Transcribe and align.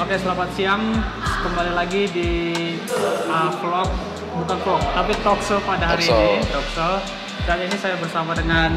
Oke, 0.00 0.16
selamat 0.16 0.48
siang. 0.56 0.82
Kembali 1.44 1.72
lagi 1.72 2.08
di 2.08 2.30
uh, 3.28 3.50
vlog, 3.60 3.88
bukan 4.34 4.56
vlog, 4.60 4.82
tapi 4.92 5.12
talk 5.20 5.40
show 5.40 5.60
pada 5.60 5.92
hari 5.92 6.04
Talk 6.04 6.16
show. 6.16 6.24
ini. 6.32 6.48
Talk 6.48 6.66
show. 6.72 6.94
Dan 7.44 7.56
ini 7.64 7.76
saya 7.76 7.96
bersama 7.96 8.32
dengan, 8.32 8.70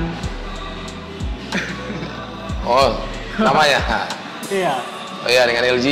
Oh, 2.67 2.95
namanya. 3.37 3.79
iya, 4.51 4.75
Oh 5.23 5.29
iya 5.29 5.47
dengan 5.47 5.63
LG, 5.69 5.87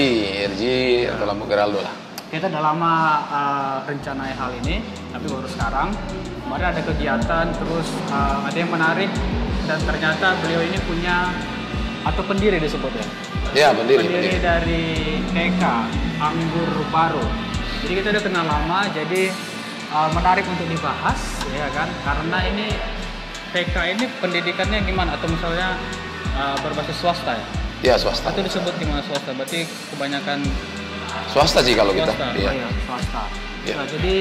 LG 0.51 0.63
atau 1.07 1.23
lampu 1.25 1.47
Geraldo 1.47 1.79
lah. 1.79 1.95
kita 2.27 2.47
udah 2.47 2.63
lama 2.63 2.93
uh, 3.27 3.77
rencanai 3.83 4.31
hal 4.31 4.51
ini, 4.63 4.79
tapi 5.11 5.27
baru 5.27 5.47
sekarang. 5.47 5.91
Kemarin 6.43 6.67
ada 6.71 6.81
kegiatan, 6.81 7.45
terus 7.51 7.87
uh, 8.07 8.39
ada 8.43 8.55
yang 8.55 8.71
menarik, 8.71 9.11
dan 9.67 9.79
ternyata 9.83 10.39
beliau 10.39 10.63
ini 10.63 10.79
punya 10.83 11.27
atau 12.05 12.23
pendiri 12.25 12.57
disebut 12.57 12.91
ya. 12.93 13.05
Ya 13.51 13.69
pendiri, 13.75 14.05
pendiri 14.07 14.29
pendiri. 14.31 14.39
dari 14.41 14.83
TK 15.35 15.63
Anggur 16.21 16.71
Baru. 16.89 17.25
Jadi 17.81 17.93
kita 17.97 18.07
udah 18.13 18.23
kenal 18.23 18.45
lama, 18.45 18.79
jadi 18.93 19.33
uh, 19.91 20.09
menarik 20.13 20.45
untuk 20.45 20.65
dibahas, 20.69 21.19
ya 21.51 21.67
kan? 21.73 21.89
Karena 22.05 22.37
ini 22.45 22.67
TK 23.51 23.75
ini 23.97 24.05
pendidikannya 24.21 24.79
gimana? 24.85 25.17
Atau 25.17 25.27
misalnya 25.33 25.75
uh, 26.37 26.55
berbasis 26.61 26.97
swasta 27.01 27.35
ya? 27.35 27.45
Ya 27.81 27.95
swasta. 27.97 28.29
Atau 28.29 28.45
disebut 28.45 28.73
gimana 28.77 29.01
swasta? 29.03 29.33
Berarti 29.33 29.65
kebanyakan 29.93 30.45
Swasta 31.31 31.59
sih 31.63 31.75
kalau 31.75 31.91
kita. 31.91 32.11
swasta. 32.11 32.27
Iya. 32.35 32.49
Oh 32.49 32.55
iya, 32.55 32.67
swasta. 32.87 33.23
Iya. 33.67 33.75
Nah, 33.77 33.87
jadi 33.87 34.15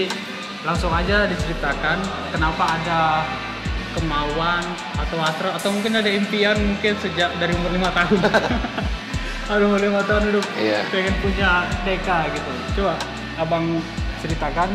langsung 0.67 0.92
aja 0.92 1.25
diceritakan 1.31 1.98
kenapa 2.34 2.65
ada 2.81 3.01
kemauan 3.93 4.62
atau 4.95 5.17
hasrat 5.19 5.53
atau 5.55 5.71
mungkin 5.71 5.93
ada 5.95 6.07
impian 6.07 6.57
mungkin 6.57 6.95
sejak 6.98 7.31
dari 7.37 7.53
umur 7.53 7.71
lima 7.71 7.91
tahun. 7.91 8.19
Aduh 9.51 9.67
umur 9.67 9.81
lima 9.81 10.01
tahun 10.05 10.31
udah 10.31 10.45
Iya. 10.55 10.81
pengen 10.89 11.14
punya 11.19 11.51
TK 11.83 12.09
gitu. 12.33 12.51
Coba 12.77 12.95
abang 13.34 13.83
ceritakan 14.20 14.70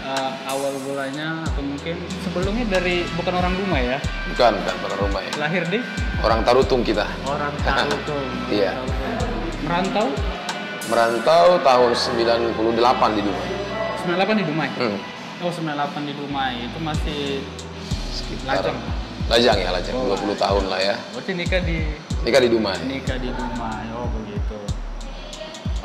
uh, 0.00 0.32
awal 0.46 0.72
mulanya 0.80 1.44
atau 1.44 1.60
mungkin 1.60 1.98
sebelumnya 2.22 2.64
dari 2.70 3.04
bukan 3.12 3.34
orang 3.34 3.52
rumah 3.58 3.80
ya, 3.80 3.98
Bukan, 4.32 4.54
bukan 4.54 4.74
bukan 4.80 4.98
rumah 5.02 5.20
ya. 5.20 5.32
lahir 5.36 5.62
di 5.66 5.82
Orang 6.18 6.40
Tarutung 6.42 6.80
kita. 6.82 7.04
orang 7.22 7.52
tahu 7.66 7.90
tuh. 8.06 8.22
Iya. 8.48 8.72
Merantau 9.62 10.08
Merantau 10.88 11.60
tahun 11.60 11.92
98 11.92 12.56
di 13.12 13.20
Dumai. 13.20 13.50
98 14.08 14.40
di 14.40 14.44
Dumai. 14.46 14.68
Hmm. 14.80 14.96
Oh 15.38 15.52
98 15.52 16.08
di 16.08 16.14
Dumai 16.16 16.64
itu 16.64 16.78
masih 16.80 17.22
Sekitar 18.18 18.58
Lajang. 18.66 18.78
Lajang 19.30 19.56
ya, 19.62 19.70
Lajang. 19.70 19.94
Oh, 19.94 20.16
20 20.18 20.34
tahun 20.34 20.64
lah 20.66 20.80
ya. 20.82 20.94
berarti 21.14 21.32
nikah 21.38 21.60
di 21.62 21.78
Nikah 22.26 22.40
di 22.42 22.48
Dumai. 22.50 22.78
nikah 22.82 23.18
di 23.22 23.30
Dumai. 23.30 23.86
Oh 23.94 24.10
begitu. 24.10 24.58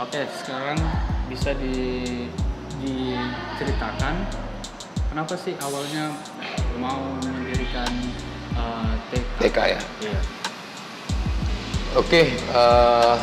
Oke 0.02 0.26
sekarang 0.42 0.82
bisa 1.30 1.54
di 1.54 1.76
diceritakan 2.82 4.26
kenapa 5.14 5.38
sih 5.38 5.54
awalnya 5.62 6.10
mau 6.82 7.00
mendirikan 7.22 7.88
uh, 8.58 8.98
TK? 9.14 9.30
TK 9.46 9.58
ya. 9.78 9.80
Iya. 10.02 10.20
Oke, 11.94 12.34
eh, 12.34 13.16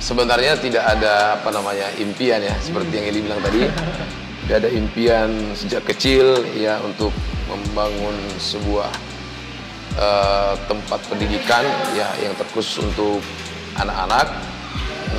sebenarnya 0.00 0.56
tidak 0.56 0.88
ada 0.88 1.36
apa 1.36 1.52
namanya 1.52 1.84
impian 2.00 2.40
ya, 2.40 2.56
seperti 2.64 2.96
yang 2.96 3.06
Eli 3.12 3.20
bilang 3.28 3.44
tadi. 3.44 3.68
Tidak 4.42 4.56
ada 4.58 4.70
impian 4.70 5.54
sejak 5.54 5.86
kecil 5.86 6.42
ya 6.58 6.82
untuk 6.82 7.14
membangun 7.46 8.14
sebuah 8.42 8.90
eh, 9.98 10.54
tempat 10.66 11.00
pendidikan 11.06 11.62
ya 11.94 12.10
yang 12.18 12.34
terkhusus 12.34 12.82
untuk 12.82 13.22
anak-anak. 13.78 14.28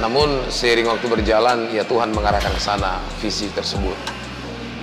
Namun 0.02 0.50
seiring 0.50 0.90
waktu 0.90 1.06
berjalan 1.08 1.72
ya 1.72 1.86
Tuhan 1.86 2.12
mengarahkan 2.12 2.52
ke 2.52 2.62
sana 2.62 3.00
visi 3.24 3.48
tersebut. 3.54 3.96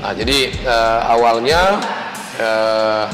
Nah 0.00 0.16
jadi 0.16 0.48
eh, 0.56 1.00
awalnya 1.04 1.76
eh, 2.41 3.04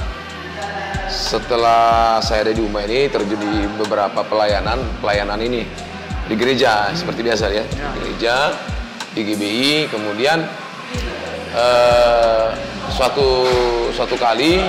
setelah 1.11 2.19
saya 2.22 2.47
ada 2.47 2.53
di 2.55 2.62
rumah 2.62 2.83
ini 2.84 3.11
terjun 3.11 3.39
di 3.39 3.67
beberapa 3.78 4.22
pelayanan 4.27 4.78
pelayanan 5.03 5.39
ini 5.43 5.62
di 6.27 6.34
gereja 6.34 6.91
seperti 6.93 7.22
biasa 7.22 7.45
ya 7.55 7.65
di 7.65 7.78
gereja 8.03 8.34
di 9.15 9.21
GBI 9.22 9.75
kemudian 9.89 10.45
eh, 11.56 12.47
suatu 12.93 13.49
suatu 13.97 14.17
kali 14.21 14.61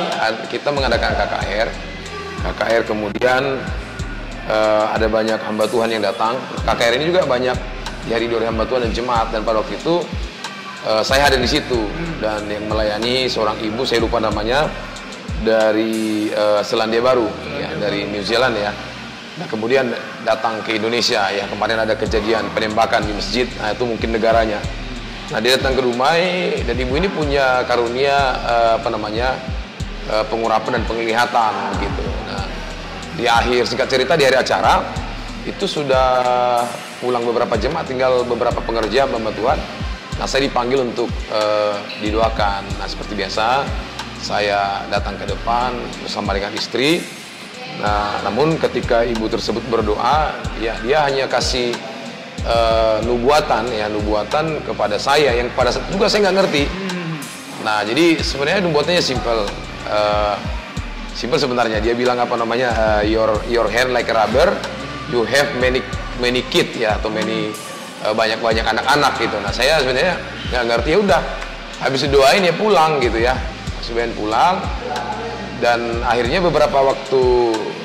kita 0.47 0.71
mengadakan 0.71 1.11
KKR 1.13 1.69
KKR 2.47 2.83
kemudian 2.87 3.59
eh, 4.47 4.85
ada 4.95 5.07
banyak 5.11 5.39
hamba 5.43 5.65
Tuhan 5.67 5.91
yang 5.91 6.03
datang. 6.03 6.39
KKR 6.63 6.93
ini 6.97 7.05
juga 7.11 7.27
banyak 7.27 7.57
dihadiri 8.07 8.39
oleh 8.39 8.47
hamba 8.47 8.63
Tuhan 8.63 8.87
dan 8.87 8.93
jemaat. 8.95 9.27
Dan 9.35 9.43
pada 9.43 9.59
waktu 9.61 9.75
itu 9.75 9.99
eh, 10.87 11.03
saya 11.03 11.27
ada 11.27 11.37
di 11.37 11.49
situ. 11.49 11.87
Dan 12.23 12.47
yang 12.47 12.65
melayani 12.71 13.27
seorang 13.27 13.59
ibu 13.59 13.83
saya 13.83 13.99
lupa 14.01 14.23
namanya 14.23 14.69
dari 15.43 16.31
eh, 16.31 16.61
Selandia 16.63 17.03
Baru 17.03 17.27
ya 17.59 17.69
dari 17.77 18.07
New 18.07 18.23
Zealand 18.23 18.55
ya. 18.57 18.71
Nah 19.37 19.45
kemudian 19.45 19.91
datang 20.25 20.63
ke 20.63 20.79
Indonesia 20.79 21.29
ya. 21.29 21.45
Kemarin 21.51 21.83
ada 21.83 21.93
kejadian 21.93 22.47
penembakan 22.55 23.05
di 23.05 23.13
masjid. 23.13 23.45
Nah 23.59 23.75
itu 23.75 23.83
mungkin 23.85 24.15
negaranya 24.15 24.57
nah 25.27 25.39
dia 25.43 25.59
datang 25.59 25.75
ke 25.75 25.81
Dumai 25.83 26.23
dan 26.63 26.75
ibu 26.79 26.93
ini 26.95 27.11
punya 27.11 27.67
karunia 27.67 28.17
eh, 28.47 28.71
apa 28.79 28.87
namanya 28.87 29.35
eh, 30.07 30.23
pengurapan 30.31 30.79
dan 30.79 30.83
penglihatan 30.87 31.53
begitu 31.75 32.05
nah 32.31 32.45
di 33.19 33.25
akhir 33.27 33.67
singkat 33.67 33.87
cerita 33.91 34.13
di 34.15 34.23
hari 34.23 34.39
acara 34.39 34.87
itu 35.47 35.63
sudah 35.63 36.07
pulang 36.99 37.23
beberapa 37.23 37.55
jemaat 37.55 37.87
tinggal 37.87 38.23
beberapa 38.27 38.59
pengerja 38.63 39.07
hamba 39.07 39.31
Tuhan 39.35 39.59
nah 40.17 40.25
saya 40.25 40.49
dipanggil 40.49 40.81
untuk 40.81 41.09
eh, 41.29 41.77
didoakan. 42.01 42.81
Nah 42.81 42.87
seperti 42.89 43.13
biasa 43.13 43.63
saya 44.17 44.81
datang 44.89 45.13
ke 45.21 45.29
depan 45.29 45.77
bersama 46.01 46.33
dengan 46.33 46.57
istri. 46.57 47.05
Nah 47.77 48.25
namun 48.25 48.57
ketika 48.57 49.05
ibu 49.05 49.29
tersebut 49.29 49.61
berdoa 49.69 50.33
ya 50.57 50.73
dia 50.81 51.05
hanya 51.05 51.29
kasih 51.29 51.69
eh, 52.47 52.97
nubuatan 53.03 53.67
ya 53.75 53.91
nubuatan 53.91 54.63
kepada 54.63 54.95
saya 54.95 55.35
yang 55.35 55.51
pada 55.51 55.75
saat 55.75 55.91
juga 55.91 56.07
saya 56.07 56.31
nggak 56.31 56.37
ngerti 56.39 56.63
Nah, 57.67 57.83
jadi 57.83 58.21
sebenarnya 58.23 58.63
nubuatannya 58.63 59.03
simple. 59.03 59.43
Eh, 59.91 60.35
simple 61.11 61.35
sebenarnya. 61.35 61.83
Dia 61.83 61.97
bilang 61.97 62.15
apa 62.15 62.39
namanya? 62.39 63.01
eh, 63.03 63.11
your 63.11 63.43
your 63.51 63.67
hand 63.67 63.91
like 63.91 64.07
a 64.07 64.15
rubber, 64.15 64.55
you 65.09 65.27
have 65.27 65.51
many 65.59 65.83
many 66.23 66.47
kid 66.47 66.71
ya 66.77 66.95
atau 66.95 67.09
many 67.09 67.51
eh, 68.07 68.13
banyak-banyak 68.13 68.63
anak-anak 68.63 69.19
gitu. 69.19 69.35
Nah, 69.43 69.51
saya 69.51 69.83
sebenarnya 69.83 70.15
nggak 70.53 70.63
ngerti 70.63 70.89
ya 70.95 70.99
udah. 71.03 71.21
Habis 71.77 72.09
doain 72.09 72.41
ya 72.45 72.53
pulang 72.55 73.03
gitu 73.03 73.19
ya. 73.19 73.35
Sebenarnya 73.83 74.15
pulang 74.15 74.55
dan 75.57 76.05
akhirnya 76.05 76.39
beberapa 76.39 76.93
waktu 76.93 77.21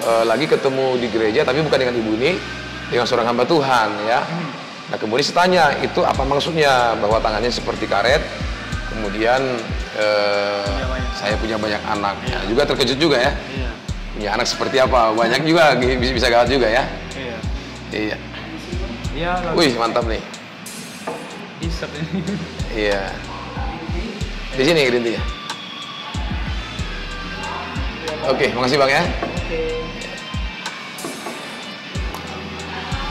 eh, 0.05 0.25
lagi 0.29 0.47
ketemu 0.47 1.01
di 1.01 1.09
gereja 1.09 1.41
tapi 1.43 1.65
bukan 1.65 1.79
dengan 1.89 1.97
ibu 1.97 2.13
ini 2.21 2.37
dengan 2.93 3.09
seorang 3.09 3.33
hamba 3.33 3.49
Tuhan 3.49 3.89
ya 4.05 4.21
nah 4.93 4.97
kemudian 5.01 5.25
saya 5.25 5.37
tanya 5.49 5.65
itu 5.81 6.05
apa 6.05 6.21
maksudnya? 6.23 6.93
Bahwa 7.01 7.17
tangannya 7.25 7.49
seperti 7.49 7.89
karet 7.89 8.21
kemudian 8.93 9.41
eh, 9.97 10.69
Punya 10.69 11.09
saya 11.17 11.35
punya 11.41 11.57
banyak 11.57 11.83
anak. 11.89 12.17
Nah, 12.29 12.45
juga 12.45 12.63
terkejut 12.69 12.99
juga 13.01 13.17
ya. 13.17 13.33
Iya. 13.33 13.71
punya 14.13 14.31
anak 14.37 14.45
seperti 14.45 14.77
apa? 14.77 15.17
Banyak 15.17 15.41
juga 15.49 15.73
bisa 15.81 16.13
bisa 16.13 16.29
gawat 16.29 16.53
juga 16.53 16.69
ya. 16.69 16.85
Iya. 17.17 17.37
iya. 17.91 18.17
Iya. 19.17 19.33
wih 19.57 19.73
mantap 19.81 20.05
nih. 20.05 20.21
Isep 21.65 21.89
ini. 21.97 22.21
iya. 22.85 23.09
Di 24.53 24.63
sini 24.69 24.85
Green 24.85 25.01
Tea 25.01 25.17
ya 25.17 25.23
oke 28.29 28.47
makasih 28.55 28.79
bang 28.79 28.91
ya. 28.91 29.03
Oke. 29.03 29.61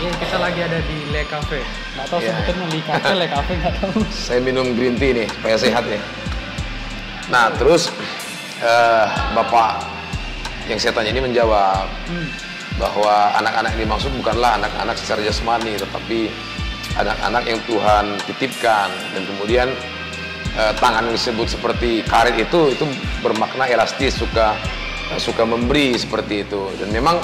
Iya, 0.02 0.12
kita 0.18 0.38
lagi 0.38 0.60
ada 0.60 0.80
di 0.82 0.98
Le 1.14 1.22
Cafe. 1.24 1.62
Nggak 1.94 2.06
tahu 2.10 2.20
Iya. 2.20 2.34
sebetulnya 2.34 2.66
Le 2.68 2.80
Cafe, 2.82 3.10
Le 3.14 3.28
Cafe 3.30 3.52
nggak 3.56 3.74
tahu. 3.78 3.98
saya 4.10 4.40
minum 4.42 4.66
green 4.74 4.98
tea 4.98 5.14
nih 5.14 5.28
supaya 5.30 5.56
sehat 5.56 5.84
ya. 5.86 6.02
Nah 7.30 7.54
terus 7.54 7.94
eh, 8.60 9.06
bapak 9.32 9.86
yang 10.66 10.78
saya 10.78 10.94
tanya 10.94 11.10
ini 11.10 11.22
menjawab 11.22 11.86
Hmm. 12.10 12.28
bahwa 12.78 13.14
anak-anak 13.38 13.70
yang 13.74 13.82
dimaksud 13.86 14.10
bukanlah 14.16 14.58
anak-anak 14.58 14.96
secara 14.96 15.22
jasmani, 15.22 15.78
tetapi 15.78 16.34
anak-anak 16.94 17.44
yang 17.46 17.60
Tuhan 17.64 18.06
titipkan 18.26 18.90
dan 19.14 19.24
kemudian 19.24 19.68
eh, 20.52 20.74
tangan 20.78 21.06
yang 21.06 21.14
disebut 21.14 21.46
seperti 21.48 22.02
karet 22.04 22.36
itu 22.36 22.74
itu 22.74 22.86
bermakna 23.22 23.66
elastis, 23.66 24.18
suka 24.18 24.58
suka 25.14 25.44
memberi 25.44 25.94
seperti 25.94 26.42
itu 26.42 26.72
dan 26.76 26.90
memang 26.90 27.20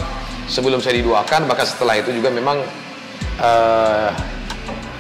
sebelum 0.48 0.80
saya 0.80 0.98
didoakan 1.04 1.46
bahkan 1.46 1.68
setelah 1.68 2.00
itu 2.00 2.16
juga 2.16 2.32
memang 2.32 2.64
eh, 3.44 4.10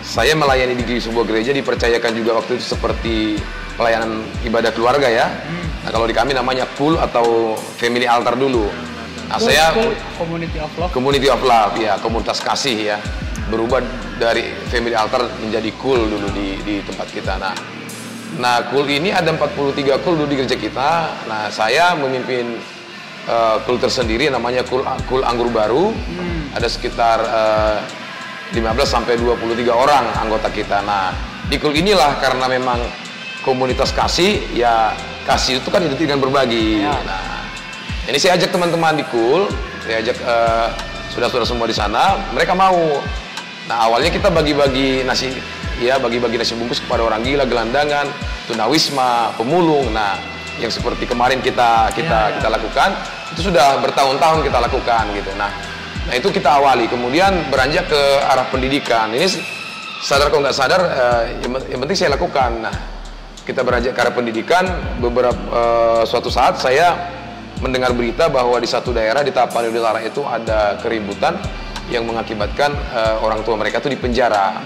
saya 0.03 0.33
melayani 0.39 0.79
di 0.79 0.99
sebuah 1.03 1.27
gereja 1.27 1.51
dipercayakan 1.51 2.11
juga 2.15 2.39
waktu 2.39 2.59
itu 2.59 2.65
seperti 2.75 3.15
pelayanan 3.75 4.23
ibadah 4.47 4.71
keluarga 4.71 5.07
ya. 5.11 5.27
Nah 5.83 5.89
kalau 5.91 6.07
di 6.07 6.15
kami 6.15 6.31
namanya 6.31 6.63
pool 6.79 6.95
atau 6.95 7.55
family 7.75 8.07
altar 8.07 8.39
dulu. 8.39 8.71
Nah 9.27 9.35
saya 9.35 9.75
Community 10.15 10.57
of 10.63 10.71
Love. 10.79 10.91
community 10.95 11.27
of 11.27 11.41
love 11.44 11.75
ya 11.75 11.99
komunitas 11.99 12.39
kasih 12.39 12.95
ya. 12.95 12.99
berubah 13.47 13.79
dari 14.19 14.51
family 14.67 14.91
altar 14.91 15.23
menjadi 15.39 15.71
kul 15.79 15.95
dulu 15.95 16.27
di, 16.35 16.59
di 16.67 16.75
tempat 16.83 17.07
kita. 17.15 17.39
Nah, 17.39 17.55
nah 18.44 18.59
kul 18.67 18.83
ini 18.91 19.15
ada 19.15 19.31
43 19.31 20.03
kul 20.03 20.19
dulu 20.19 20.27
di 20.27 20.35
gereja 20.35 20.59
kita. 20.59 21.15
Nah, 21.31 21.47
saya 21.47 21.95
memimpin 21.95 22.59
uh, 23.27 23.62
kul 23.68 23.77
tersendiri 23.77 24.31
namanya 24.31 24.63
kul 24.63 24.81
kul 25.06 25.21
anggur 25.21 25.51
baru. 25.51 25.91
Hmm. 25.91 26.56
Ada 26.56 26.68
sekitar 26.71 27.18
uh, 27.21 27.77
15 28.56 28.63
sampai 28.88 29.19
23 29.19 29.68
orang 29.68 30.07
anggota 30.18 30.47
kita. 30.47 30.79
Nah, 30.81 31.12
di 31.51 31.59
kul 31.59 31.75
inilah 31.75 32.18
karena 32.24 32.47
memang 32.47 32.79
komunitas 33.44 33.91
kasih 33.91 34.39
ya 34.56 34.95
kasih 35.27 35.59
itu 35.59 35.68
kan 35.68 35.83
identik 35.83 36.07
dengan 36.07 36.24
berbagi. 36.24 36.83
Ya. 36.83 36.95
Nah, 37.03 37.44
ini 38.07 38.18
saya 38.18 38.39
ajak 38.39 38.56
teman-teman 38.56 38.95
di 38.95 39.06
kul, 39.12 39.51
saya 39.83 40.00
ajak 40.00 40.18
uh, 40.23 40.68
saudara-saudara 41.12 41.47
semua 41.47 41.68
di 41.68 41.75
sana, 41.75 42.15
mereka 42.31 42.56
mau. 42.56 43.03
Nah, 43.68 43.77
awalnya 43.83 44.07
kita 44.07 44.31
bagi-bagi 44.31 45.03
nasi 45.03 45.27
ya 45.83 46.00
bagi-bagi 46.00 46.39
nasi 46.39 46.56
bungkus 46.56 46.80
kepada 46.80 47.03
orang 47.03 47.19
gila, 47.21 47.44
gelandangan, 47.44 48.07
tunawisma, 48.47 49.35
pemulung. 49.35 49.91
Nah, 49.91 50.15
yang 50.57 50.71
seperti 50.71 51.03
kemarin 51.06 51.44
kita 51.44 51.91
kita 51.94 52.07
ya, 52.07 52.27
ya. 52.31 52.35
kita 52.39 52.47
lakukan 52.47 52.89
itu 53.38 53.54
sudah 53.54 53.78
bertahun-tahun 53.86 54.42
kita 54.42 54.57
lakukan 54.57 55.13
gitu. 55.13 55.30
Nah, 55.38 55.54
nah 56.10 56.13
itu 56.18 56.34
kita 56.34 56.57
awali, 56.57 56.89
kemudian 56.89 57.54
beranjak 57.54 57.86
ke 57.86 58.01
arah 58.25 58.50
pendidikan. 58.50 59.13
Ini 59.13 59.30
sadar 60.01 60.34
kok 60.34 60.42
nggak 60.42 60.57
sadar, 60.57 60.81
uh, 60.81 61.24
yang 61.69 61.78
penting 61.86 61.94
saya 61.94 62.18
lakukan. 62.18 62.66
Nah, 62.66 62.74
kita 63.45 63.62
beranjak 63.62 63.94
ke 63.94 64.01
arah 64.01 64.13
pendidikan 64.18 64.66
beberapa 64.98 65.38
uh, 65.54 66.01
suatu 66.01 66.34
saat 66.34 66.57
saya 66.57 67.13
mendengar 67.62 67.94
berita 67.94 68.25
bahwa 68.25 68.57
di 68.57 68.66
satu 68.66 68.89
daerah 68.89 69.22
di 69.22 69.30
Tapanuli 69.30 69.78
Utara 69.78 70.01
itu 70.01 70.25
ada 70.25 70.81
keributan 70.81 71.38
yang 71.94 72.10
mengakibatkan 72.10 72.74
uh, 72.74 73.22
orang 73.22 73.45
tua 73.45 73.54
mereka 73.54 73.78
itu 73.86 73.94
dipenjara 73.94 74.62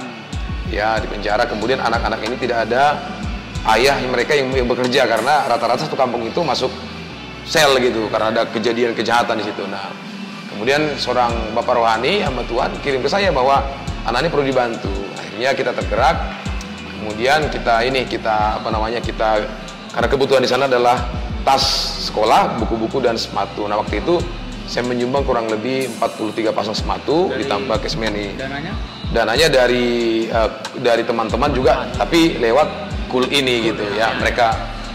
ya 0.72 0.96
dipenjara 1.00 1.44
kemudian 1.48 1.80
anak-anak 1.84 2.20
ini 2.24 2.36
tidak 2.40 2.68
ada 2.68 3.00
ayah 3.76 4.00
mereka 4.08 4.36
yang, 4.36 4.52
yang 4.56 4.68
bekerja 4.68 5.08
karena 5.08 5.46
rata-rata 5.48 5.88
satu 5.88 6.00
kampung 6.00 6.26
itu 6.26 6.40
masuk 6.42 6.72
sel 7.46 7.78
gitu 7.82 8.08
karena 8.12 8.34
ada 8.34 8.44
kejadian 8.50 8.94
kejahatan 8.94 9.40
di 9.40 9.46
situ 9.48 9.64
nah 9.68 9.90
kemudian 10.54 10.98
seorang 10.98 11.54
bapak 11.58 11.76
rohani 11.78 12.22
hamba 12.22 12.46
Tuhan 12.46 12.70
kirim 12.86 13.02
ke 13.02 13.10
saya 13.10 13.34
bahwa 13.34 13.62
anak 14.06 14.26
ini 14.26 14.30
perlu 14.30 14.46
dibantu 14.46 14.94
akhirnya 15.18 15.52
kita 15.58 15.72
tergerak 15.74 16.18
kemudian 17.00 17.50
kita 17.50 17.82
ini 17.82 18.06
kita 18.06 18.62
apa 18.62 18.70
namanya 18.70 19.02
kita 19.02 19.42
karena 19.92 20.08
kebutuhan 20.08 20.40
di 20.40 20.48
sana 20.48 20.72
adalah 20.72 21.04
tas 21.44 21.66
sekolah, 22.08 22.62
buku-buku 22.62 23.04
dan 23.04 23.20
sepatu. 23.20 23.68
Nah 23.68 23.82
waktu 23.82 24.00
itu 24.00 24.22
saya 24.70 24.88
menyumbang 24.88 25.28
kurang 25.28 25.52
lebih 25.52 25.92
43 26.00 26.56
pasang 26.56 26.76
sepatu 26.78 27.28
dari, 27.28 27.44
ditambah 27.44 27.78
kesmeni. 27.84 28.40
Dananya? 28.40 28.74
Dananya 29.12 29.48
dari 29.52 29.88
uh, 30.32 30.48
dari 30.80 31.04
teman-teman 31.04 31.52
juga, 31.52 31.84
tapi 32.00 32.40
lewat 32.40 32.68
kul 33.12 33.28
ini 33.28 33.68
cool, 33.68 33.68
gitu 33.76 33.86
ya. 34.00 34.16
ya. 34.16 34.18
Mereka 34.22 34.48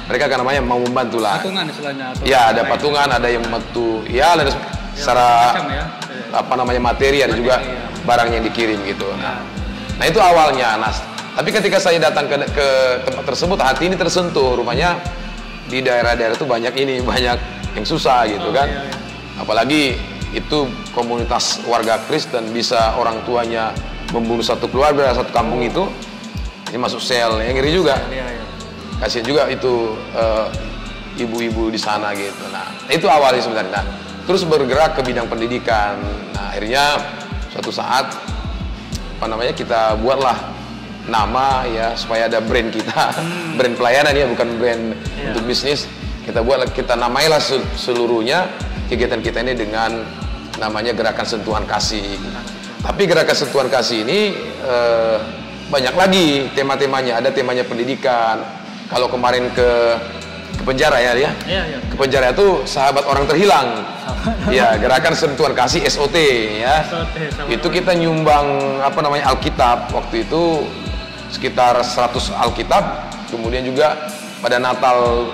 mereka 0.07 0.25
kan 0.31 0.39
namanya 0.43 0.63
mau 0.63 0.79
membantu 0.79 1.19
lah. 1.19 1.43
Patungan 1.43 1.67
istilahnya. 1.67 2.07
Ya 2.23 2.55
ada 2.55 2.63
patungan, 2.67 3.09
ada 3.11 3.27
yang 3.27 3.43
membantu. 3.43 4.07
Ya, 4.07 4.39
dan 4.39 4.47
ya, 4.49 4.55
secara 4.95 5.29
ya. 5.67 5.85
apa 6.31 6.53
namanya 6.55 6.81
materi 6.81 7.27
ada 7.27 7.35
materi, 7.35 7.43
juga 7.43 7.57
ya. 7.59 7.79
barang 8.07 8.29
yang 8.31 8.43
dikirim 8.47 8.79
gitu. 8.87 9.07
Nah, 9.19 9.43
nah 9.99 10.05
itu 10.07 10.19
awalnya. 10.23 10.79
Nah 10.79 10.95
tapi 11.37 11.53
ketika 11.53 11.77
saya 11.77 12.01
datang 12.01 12.33
ke, 12.33 12.37
ke 12.49 12.69
tempat 13.05 13.25
tersebut, 13.29 13.59
hati 13.61 13.93
ini 13.93 13.97
tersentuh. 14.01 14.57
Rumahnya 14.57 14.97
di 15.69 15.85
daerah-daerah 15.85 16.33
itu 16.33 16.49
banyak 16.49 16.75
ini, 16.81 17.05
banyak 17.13 17.39
yang 17.77 17.85
susah 17.85 18.25
gitu 18.31 18.49
oh, 18.49 18.57
kan. 18.57 18.71
Iya, 18.71 18.83
iya. 18.89 18.95
Apalagi 19.37 19.83
itu 20.33 20.65
komunitas 20.97 21.61
warga 21.69 22.01
Kristen 22.09 22.57
bisa 22.57 22.97
orang 22.97 23.21
tuanya 23.29 23.77
membunuh 24.17 24.41
satu 24.41 24.65
keluarga, 24.71 25.13
satu 25.13 25.29
kampung 25.29 25.61
oh. 25.61 25.69
itu, 25.69 25.85
ini 26.73 26.79
masuk 26.81 27.05
sel, 27.05 27.37
yang 27.45 27.53
ngiri 27.53 27.71
juga. 27.75 28.01
Iya. 28.09 28.26
Kasihan 28.97 29.25
juga 29.29 29.43
itu 29.53 29.93
eh, 30.17 30.47
ibu-ibu 31.21 31.69
uh, 31.69 31.73
di 31.73 31.81
sana 31.81 32.17
gitu. 32.17 32.45
Nah, 32.49 32.65
itu 32.89 33.05
awalnya 33.09 33.45
sebenarnya. 33.45 33.73
Nah, 33.81 33.85
terus 34.25 34.45
bergerak 34.49 34.97
ke 34.97 35.05
bidang 35.05 35.29
pendidikan. 35.29 36.01
Nah, 36.33 36.53
akhirnya 36.53 36.97
suatu 37.53 37.73
saat 37.73 38.09
apa 39.17 39.25
namanya 39.33 39.57
kita 39.57 39.97
buatlah 40.01 40.37
nama 41.09 41.65
ya 41.71 41.95
supaya 41.97 42.27
ada 42.27 42.43
brand 42.43 42.69
kita 42.69 42.93
hmm. 43.17 43.57
brand 43.57 43.75
pelayanan 43.79 44.13
ya 44.13 44.27
bukan 44.29 44.49
brand 44.61 44.83
yeah. 44.93 45.33
untuk 45.33 45.49
bisnis 45.49 45.89
kita 46.27 46.43
buat 46.43 46.67
kita 46.75 46.99
namailah 46.99 47.39
seluruhnya 47.79 48.51
kegiatan 48.91 49.23
kita 49.23 49.41
ini 49.47 49.55
dengan 49.55 50.03
namanya 50.59 50.93
gerakan 50.93 51.25
sentuhan 51.25 51.65
kasih 51.65 52.19
tapi 52.83 53.07
gerakan 53.07 53.37
sentuhan 53.39 53.69
kasih 53.71 54.03
ini 54.03 54.35
eh, 54.67 55.19
banyak 55.71 55.95
lagi 55.95 56.27
tema-temanya 56.55 57.23
ada 57.23 57.31
temanya 57.31 57.63
pendidikan 57.63 58.43
kalau 58.91 59.11
kemarin 59.11 59.51
ke 59.53 59.71
ke 60.57 60.63
penjara 60.65 60.97
ya 60.99 61.13
ya, 61.13 61.31
ya, 61.45 61.63
ya. 61.69 61.79
ke 61.85 61.97
penjara 62.01 62.33
itu 62.33 62.65
sahabat 62.65 63.05
orang 63.07 63.29
terhilang. 63.29 63.85
Ya 64.51 64.75
gerakan 64.79 65.15
sentuhan 65.15 65.55
kasih 65.55 65.87
SOT 65.87 66.17
ya. 66.63 66.83
SOT, 66.87 67.47
itu 67.51 67.67
kita 67.71 67.95
nyumbang 67.95 68.79
apa 68.83 68.99
namanya 69.03 69.31
Alkitab. 69.35 69.91
Waktu 69.93 70.27
itu 70.27 70.67
sekitar 71.31 71.79
100 71.83 72.35
Alkitab. 72.35 72.85
Kemudian 73.31 73.67
juga 73.67 74.11
pada 74.39 74.63
Natal 74.63 75.31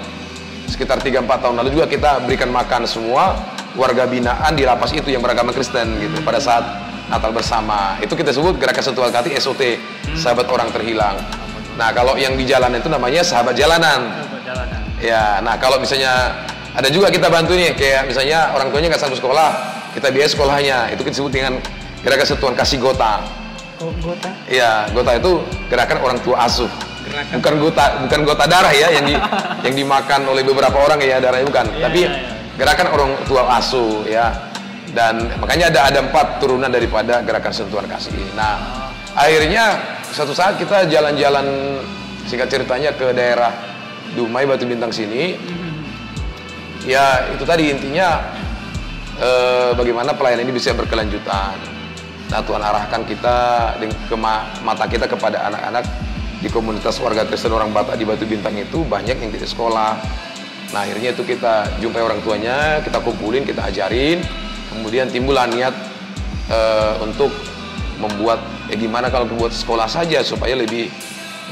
sekitar 0.64 1.04
3-4 1.04 1.28
tahun 1.28 1.54
lalu 1.60 1.76
juga 1.76 1.86
kita 1.88 2.24
berikan 2.24 2.48
makan 2.48 2.88
semua 2.88 3.36
warga 3.76 4.08
binaan 4.08 4.56
di 4.56 4.64
lapas 4.64 4.88
itu 4.96 5.12
yang 5.12 5.20
beragama 5.20 5.52
Kristen 5.52 6.00
gitu. 6.00 6.20
Pada 6.24 6.40
saat 6.40 6.64
Natal 7.08 7.32
bersama. 7.32 8.00
Itu 8.00 8.16
kita 8.16 8.32
sebut 8.32 8.56
gerakan 8.56 8.84
sentuhan 8.84 9.12
hati 9.12 9.36
SOT 9.36 9.76
hmm. 9.76 10.16
sahabat 10.16 10.48
orang 10.48 10.68
terhilang 10.72 11.41
nah 11.78 11.88
kalau 11.90 12.14
yang 12.20 12.36
di 12.36 12.44
jalan 12.44 12.76
itu 12.76 12.88
namanya 12.92 13.24
sahabat 13.24 13.56
jalanan, 13.56 14.12
ya 15.00 15.40
nah 15.40 15.56
kalau 15.56 15.80
misalnya 15.80 16.44
ada 16.72 16.88
juga 16.88 17.08
kita 17.08 17.28
bantu 17.32 17.56
nih 17.56 17.72
kayak 17.76 18.08
misalnya 18.08 18.52
orang 18.52 18.68
tuanya 18.72 18.92
nggak 18.92 19.02
sanggup 19.02 19.20
sekolah 19.20 19.50
kita 19.92 20.08
biaya 20.08 20.28
sekolahnya 20.28 20.78
itu 20.92 21.00
kita 21.04 21.16
sebut 21.20 21.32
dengan 21.32 21.56
gerakan 22.04 22.26
sentuhan 22.28 22.54
kasih 22.56 22.80
gota 22.80 23.42
gota? 23.98 24.30
Iya, 24.46 24.86
gota 24.94 25.12
itu 25.18 25.32
gerakan 25.66 25.98
orang 26.04 26.18
tua 26.22 26.46
asuh. 26.46 26.70
Gerakan. 27.02 27.34
Bukan 27.42 27.54
gota, 27.58 27.84
bukan 28.06 28.20
gota 28.22 28.44
darah 28.46 28.70
ya 28.70 28.88
yang 28.94 29.04
di, 29.08 29.14
yang 29.66 29.74
dimakan 29.74 30.20
oleh 30.30 30.46
beberapa 30.46 30.78
orang 30.78 31.02
ya 31.02 31.18
darahnya 31.18 31.46
bukan. 31.48 31.66
Iya, 31.74 31.82
Tapi 31.90 32.00
iya, 32.06 32.10
iya. 32.14 32.30
gerakan 32.60 32.86
orang 32.94 33.10
tua 33.26 33.42
asuh 33.58 34.06
ya. 34.06 34.30
Dan 34.92 35.24
makanya 35.40 35.72
ada 35.72 35.80
ada 35.88 35.98
empat 36.04 36.36
turunan 36.36 36.68
daripada 36.68 37.24
gerakan 37.24 37.52
sentuhan 37.52 37.88
kasih. 37.88 38.12
Nah, 38.36 38.60
oh. 38.60 38.90
akhirnya 39.16 39.80
suatu 40.12 40.36
saat 40.36 40.60
kita 40.60 40.86
jalan-jalan 40.86 41.80
singkat 42.28 42.52
ceritanya 42.52 42.92
ke 42.92 43.10
daerah 43.16 43.50
Dumai 44.12 44.44
Batu 44.44 44.68
Bintang 44.68 44.92
sini. 44.92 45.34
Ya 46.84 47.32
itu 47.32 47.42
tadi 47.48 47.72
intinya 47.72 48.20
eh, 49.16 49.72
bagaimana 49.72 50.12
pelayanan 50.12 50.46
ini 50.46 50.54
bisa 50.54 50.74
berkelanjutan 50.74 51.82
Nah 52.32 52.40
Tuhan 52.40 52.64
arahkan 52.64 53.04
kita 53.04 53.36
ke 54.08 54.16
mata 54.64 54.88
kita 54.88 55.04
kepada 55.04 55.52
anak-anak 55.52 55.84
di 56.40 56.48
komunitas 56.48 56.96
warga 57.04 57.28
Kristen 57.28 57.52
orang 57.52 57.76
Batak 57.76 58.00
di 58.00 58.08
Batu 58.08 58.24
Bintang 58.24 58.56
itu 58.56 58.88
banyak 58.88 59.20
yang 59.20 59.28
tidak 59.36 59.52
sekolah. 59.52 60.00
Nah 60.72 60.80
akhirnya 60.80 61.12
itu 61.12 61.28
kita 61.28 61.68
jumpai 61.84 62.00
orang 62.00 62.24
tuanya, 62.24 62.80
kita 62.80 63.04
kumpulin, 63.04 63.44
kita 63.44 63.68
ajarin, 63.68 64.24
kemudian 64.72 65.12
timbullah 65.12 65.44
niat 65.44 65.76
e, 66.48 66.58
untuk 67.04 67.28
membuat 68.02 68.42
ya 68.66 68.74
gimana 68.74 69.06
kalau 69.08 69.30
buat 69.30 69.54
sekolah 69.54 69.86
saja 69.86 70.26
supaya 70.26 70.58
lebih 70.58 70.90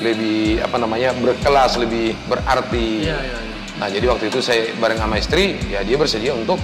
lebih 0.03 0.59
apa 0.65 0.77
namanya 0.81 1.15
berkelas, 1.15 1.79
lebih 1.79 2.19
berarti. 2.27 3.07
Ya, 3.07 3.15
ya, 3.21 3.39
ya. 3.39 3.39
Nah 3.79 3.89
jadi 3.89 4.07
waktu 4.11 4.29
itu 4.29 4.43
saya 4.43 4.75
bareng 4.77 4.99
sama 4.99 5.17
istri, 5.23 5.61
ya 5.71 5.87
dia 5.87 5.97
bersedia 5.97 6.35
untuk 6.35 6.59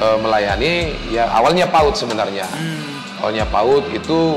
e, 0.00 0.06
melayani 0.22 0.96
ya 1.12 1.28
awalnya 1.30 1.68
PAUD 1.68 1.94
sebenarnya. 1.94 2.48
Hmm 2.48 2.92
awalnya 3.22 3.46
PAUD 3.46 3.94
itu 3.94 4.34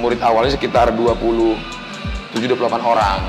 murid 0.00 0.24
awalnya 0.24 0.56
sekitar 0.56 0.96
27 0.96 2.32
28 2.32 2.80
orang. 2.80 3.20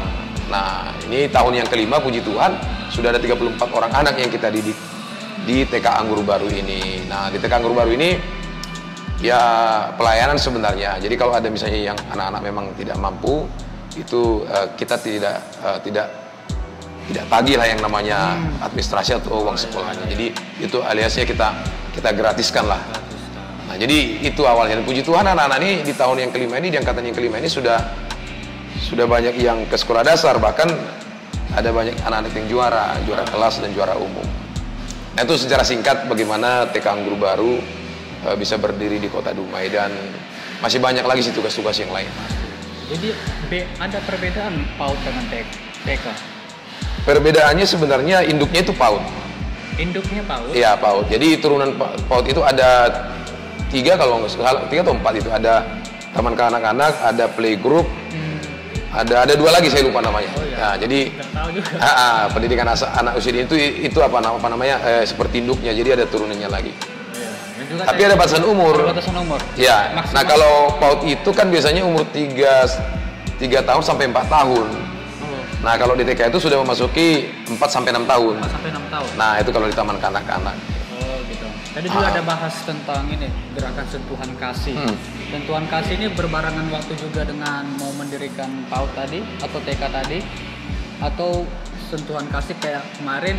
Nah, 0.47 0.95
ini 1.11 1.27
tahun 1.27 1.59
yang 1.59 1.67
kelima 1.67 1.99
puji 1.99 2.23
Tuhan 2.23 2.55
sudah 2.87 3.11
ada 3.11 3.19
34 3.19 3.59
orang 3.75 3.91
anak 3.91 4.15
yang 4.15 4.31
kita 4.31 4.47
didik 4.47 4.79
di 5.43 5.67
TK 5.67 5.83
Anggur 5.99 6.23
Baru 6.23 6.47
ini. 6.47 7.03
Nah, 7.11 7.27
di 7.27 7.35
TK 7.35 7.59
Anggur 7.59 7.75
Baru 7.75 7.91
ini 7.91 8.15
ya 9.23 9.41
pelayanan 9.95 10.35
sebenarnya. 10.35 10.99
Jadi 10.99 11.15
kalau 11.15 11.33
ada 11.33 11.47
misalnya 11.47 11.95
yang 11.95 11.97
anak-anak 12.11 12.41
memang 12.43 12.65
tidak 12.75 12.99
mampu 12.99 13.47
itu 13.95 14.43
uh, 14.51 14.67
kita 14.75 14.99
tidak 14.99 15.39
uh, 15.63 15.79
tidak 15.79 16.11
tidak 17.07 17.25
tagih 17.31 17.55
lah 17.55 17.67
yang 17.67 17.79
namanya 17.79 18.35
hmm. 18.35 18.67
administrasi 18.67 19.15
atau 19.15 19.47
uang 19.47 19.55
sekolahnya. 19.55 20.03
Jadi 20.11 20.35
itu 20.59 20.77
aliasnya 20.83 21.23
kita 21.23 21.49
kita 21.95 22.09
gratiskan 22.11 22.67
lah 22.67 22.83
Nah, 23.73 23.81
jadi 23.81 24.21
itu 24.21 24.45
awalnya. 24.45 24.77
Dan 24.77 24.85
puji 24.85 25.01
Tuhan 25.01 25.25
anak-anak 25.25 25.57
ini 25.65 25.81
di 25.81 25.97
tahun 25.97 26.27
yang 26.27 26.31
kelima 26.35 26.61
ini, 26.61 26.69
di 26.69 26.77
angkatan 26.77 27.09
yang 27.09 27.17
kelima 27.17 27.41
ini 27.41 27.49
sudah 27.49 27.81
sudah 28.77 29.09
banyak 29.09 29.39
yang 29.41 29.65
ke 29.65 29.73
sekolah 29.73 30.05
dasar, 30.05 30.37
bahkan 30.37 30.69
ada 31.57 31.73
banyak 31.73 31.97
anak-anak 32.05 32.37
yang 32.37 32.47
juara, 32.53 32.93
juara 33.01 33.25
kelas 33.25 33.65
dan 33.65 33.73
juara 33.73 33.97
umum. 33.97 34.21
Nah, 35.17 35.21
itu 35.25 35.41
secara 35.41 35.65
singkat 35.65 36.05
bagaimana 36.05 36.69
TK 36.69 36.85
Anggur 36.85 37.17
Baru 37.17 37.57
e, 38.23 38.29
bisa 38.33 38.55
berdiri 38.55 38.97
di 38.97 39.07
Kota 39.07 39.31
Dumai 39.31 39.67
dan 39.67 39.91
masih 40.59 40.79
banyak 40.79 41.03
lagi 41.03 41.21
sih 41.21 41.31
tugas-tugas 41.31 41.75
yang 41.75 41.91
lain. 41.91 42.07
Jadi 42.87 43.09
ada 43.77 43.97
perbedaan 44.03 44.53
PAUD 44.75 44.97
dengan 45.01 45.23
TK. 45.83 46.05
Perbedaannya 47.03 47.65
sebenarnya 47.65 48.23
induknya 48.23 48.61
itu 48.61 48.71
PAUD. 48.71 49.03
Induknya 49.75 50.23
PAUD. 50.23 50.53
Iya 50.53 50.77
PAUD. 50.77 51.09
Jadi 51.09 51.27
turunan 51.37 51.75
Pa- 51.75 51.95
PAUD 52.07 52.25
itu 52.29 52.39
ada 52.39 52.69
tiga 53.67 53.97
kalau 53.97 54.21
nggak 54.21 54.31
salah 54.31 54.63
tiga 54.69 54.85
atau 54.85 54.95
empat 54.95 55.13
itu 55.17 55.27
ada 55.27 55.65
taman 56.13 56.37
kanak-kanak, 56.37 56.93
ada 57.01 57.25
playgroup, 57.27 57.89
Hmm, 58.13 58.37
ada 58.93 59.25
ada 59.25 59.33
dua 59.33 59.49
lagi 59.49 59.73
saya 59.73 59.83
lupa 59.83 59.97
namanya. 59.99 60.29
Oh, 60.37 60.45
iya. 60.45 60.55
Nah, 60.61 60.75
jadi 60.77 60.99
ah, 61.81 61.89
ah, 61.89 62.19
pendidikan 62.29 62.69
asa- 62.69 62.93
anak 62.93 63.17
usia 63.17 63.33
itu 63.33 63.57
itu 63.57 63.97
apa, 63.97 64.21
nama- 64.21 64.37
apa 64.37 64.47
namanya 64.47 64.77
eh, 64.85 65.03
seperti 65.03 65.41
induknya. 65.41 65.73
Jadi 65.73 65.89
ada 65.97 66.05
turunannya 66.05 66.47
lagi. 66.47 66.71
Juga 67.73 67.83
Tapi 67.83 68.01
ada 68.03 68.15
batasan 68.15 68.43
umur. 68.43 68.75
Ada 68.75 68.89
batasan 68.91 69.15
umur. 69.17 69.39
Ya. 69.55 69.89
Maksimal. 69.91 70.13
Nah 70.13 70.23
kalau 70.23 70.53
PAUD 70.77 70.99
itu 71.03 71.29
kan 71.29 71.47
biasanya 71.49 71.81
umur 71.81 72.05
tiga 72.07 72.69
tiga 73.35 73.59
tahun 73.59 73.81
sampai 73.81 74.05
empat 74.07 74.29
tahun. 74.29 74.67
Oh, 74.69 75.41
Nah 75.59 75.73
kalau 75.75 75.93
di 75.93 76.03
TK 76.03 76.29
itu 76.29 76.39
sudah 76.39 76.59
memasuki 76.59 77.07
4 77.47 77.57
sampai 77.65 77.89
6 77.91 78.05
tahun. 78.05 78.33
4 78.37 78.51
sampai 78.51 78.69
6 78.69 78.85
tahun. 78.89 79.09
Nah 79.15 79.31
itu 79.37 79.49
kalau 79.49 79.65
di 79.65 79.73
taman 79.73 79.97
kanak-kanak. 79.97 80.55
Oh 80.93 81.17
gitu. 81.25 81.47
Tadi 81.73 81.87
juga 81.87 82.05
Ah. 82.05 82.13
ada 82.13 82.21
bahas 82.21 82.53
tentang 82.61 83.03
ini 83.07 83.25
gerakan 83.51 83.85
sentuhan 83.87 84.29
kasih. 84.37 84.75
Hmm. 84.75 84.95
Sentuhan 85.27 85.65
kasih 85.65 85.93
ini 85.97 86.07
berbarengan 86.09 86.69
waktu 86.69 86.93
juga 86.95 87.23
dengan 87.23 87.65
mau 87.75 87.89
mendirikan 87.91 88.67
PAUD 88.67 88.91
tadi 88.93 89.19
atau 89.39 89.57
TK 89.59 89.81
tadi 89.89 90.19
atau 90.99 91.43
sentuhan 91.89 92.25
kasih 92.27 92.55
kayak 92.57 92.83
kemarin 92.95 93.37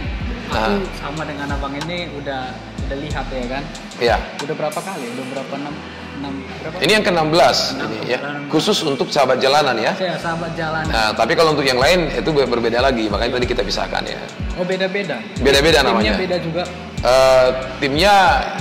aku 0.49 0.75
Ah. 0.75 0.91
sama 0.97 1.23
dengan 1.23 1.49
abang 1.50 1.75
ini 1.76 2.11
udah 2.14 2.50
udah 2.85 2.99
lihat 3.00 3.26
ya 3.26 3.45
kan. 3.49 3.62
Ya. 3.99 4.17
Udah 4.41 4.55
berapa 4.55 4.81
kali? 4.81 5.05
Udah 5.12 5.25
berapa 5.33 5.55
enam 5.57 5.75
enam 6.14 6.33
berapa? 6.61 6.76
Ini 6.79 6.93
yang 6.95 7.05
ke-16 7.05 7.57
ini 7.75 7.99
ya. 8.07 8.19
Khusus 8.49 8.79
untuk 8.83 9.09
sahabat 9.09 9.41
jalanan 9.41 9.76
ya. 9.76 9.93
Saya 9.97 10.17
sahabat 10.17 10.53
jalan. 10.55 10.85
Nah, 10.87 11.11
tapi 11.12 11.33
kalau 11.35 11.53
untuk 11.53 11.64
yang 11.64 11.79
lain 11.79 12.09
itu 12.11 12.31
ber- 12.31 12.47
berbeda 12.47 12.79
lagi, 12.79 13.09
makanya 13.09 13.37
tadi 13.37 13.47
kita 13.47 13.62
pisahkan 13.62 14.03
ya. 14.05 14.21
Oh 14.55 14.62
beda-beda. 14.62 15.19
Beda-beda 15.41 15.83
Timnya 15.83 15.91
namanya. 15.91 16.14
beda 16.17 16.37
juga. 16.38 16.62
Eh, 17.05 17.49
timnya 17.85 18.14